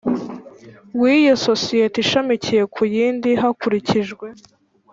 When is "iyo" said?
1.17-1.33